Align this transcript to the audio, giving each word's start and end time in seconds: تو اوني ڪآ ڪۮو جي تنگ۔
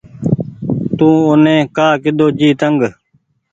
تو 0.97 1.07
اوني 1.29 1.55
ڪآ 1.75 1.87
ڪۮو 2.03 2.27
جي 2.39 2.49
تنگ۔ 2.59 2.81